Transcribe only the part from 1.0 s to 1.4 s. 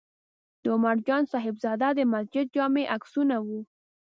جان